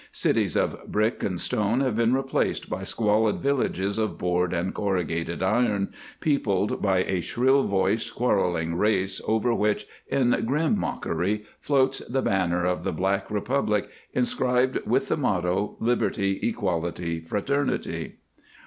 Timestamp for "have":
1.81-1.95